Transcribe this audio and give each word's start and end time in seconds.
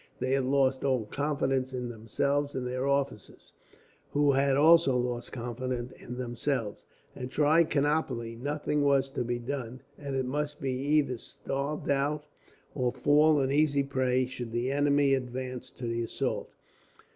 They 0.17 0.31
had 0.31 0.45
lost 0.45 0.83
all 0.83 1.05
confidence 1.05 1.73
in 1.73 1.87
themselves 1.87 2.55
and 2.55 2.65
their 2.65 2.87
officers, 2.87 3.53
who 4.13 4.31
had 4.31 4.57
also 4.57 4.97
lost 4.97 5.31
confidence 5.31 5.91
in 5.91 6.17
themselves. 6.17 6.87
At 7.15 7.29
Trichinopoli 7.29 8.35
nothing 8.35 8.81
was 8.81 9.11
to 9.11 9.23
be 9.23 9.37
done, 9.37 9.81
and 9.99 10.15
it 10.15 10.25
must 10.25 10.59
be 10.59 10.71
either 10.73 11.19
starved 11.19 11.91
out, 11.91 12.25
or 12.73 12.91
fall 12.91 13.41
an 13.41 13.51
easy 13.51 13.83
prey 13.83 14.25
should 14.25 14.51
the 14.51 14.71
enemy 14.71 15.13
advance 15.13 15.69
to 15.73 15.85
the 15.85 16.01
assault. 16.01 16.49